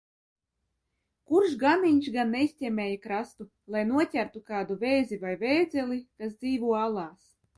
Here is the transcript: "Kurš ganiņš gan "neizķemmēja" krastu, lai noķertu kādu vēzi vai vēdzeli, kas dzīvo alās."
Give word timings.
"Kurš 1.31 1.51
ganiņš 1.63 2.07
gan 2.15 2.31
"neizķemmēja" 2.35 2.95
krastu, 3.03 3.47
lai 3.75 3.83
noķertu 3.91 4.43
kādu 4.49 4.79
vēzi 4.85 5.21
vai 5.27 5.35
vēdzeli, 5.47 5.99
kas 6.23 6.35
dzīvo 6.41 6.73
alās." 6.87 7.31